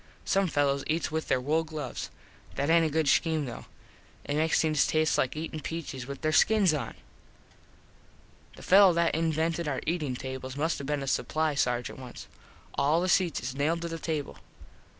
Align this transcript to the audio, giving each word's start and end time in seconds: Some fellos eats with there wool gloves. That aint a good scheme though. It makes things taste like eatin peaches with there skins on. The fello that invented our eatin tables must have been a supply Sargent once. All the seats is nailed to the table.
Some 0.25 0.47
fellos 0.47 0.83
eats 0.87 1.11
with 1.11 1.27
there 1.27 1.39
wool 1.39 1.63
gloves. 1.63 2.09
That 2.55 2.71
aint 2.71 2.83
a 2.87 2.89
good 2.89 3.07
scheme 3.07 3.45
though. 3.45 3.67
It 4.25 4.35
makes 4.35 4.59
things 4.59 4.87
taste 4.87 5.15
like 5.15 5.35
eatin 5.35 5.59
peaches 5.59 6.07
with 6.07 6.21
there 6.21 6.31
skins 6.31 6.73
on. 6.73 6.95
The 8.55 8.63
fello 8.63 8.93
that 8.93 9.13
invented 9.13 9.67
our 9.67 9.79
eatin 9.85 10.15
tables 10.15 10.57
must 10.57 10.79
have 10.79 10.87
been 10.87 11.03
a 11.03 11.07
supply 11.07 11.53
Sargent 11.53 11.99
once. 11.99 12.27
All 12.73 12.99
the 12.99 13.07
seats 13.09 13.41
is 13.43 13.53
nailed 13.53 13.83
to 13.83 13.87
the 13.89 13.99
table. 13.99 14.39